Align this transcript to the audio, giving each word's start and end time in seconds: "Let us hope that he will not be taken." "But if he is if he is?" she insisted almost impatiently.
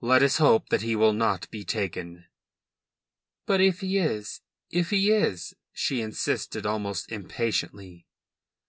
"Let 0.00 0.22
us 0.22 0.36
hope 0.36 0.68
that 0.68 0.82
he 0.82 0.94
will 0.94 1.12
not 1.12 1.50
be 1.50 1.64
taken." 1.64 2.26
"But 3.46 3.60
if 3.60 3.80
he 3.80 3.98
is 3.98 4.40
if 4.70 4.90
he 4.90 5.10
is?" 5.10 5.54
she 5.72 6.00
insisted 6.02 6.64
almost 6.64 7.10
impatiently. 7.10 8.06